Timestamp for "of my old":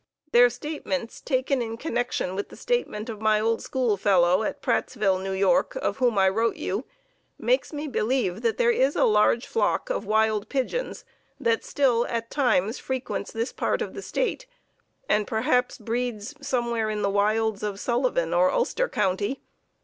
3.07-3.61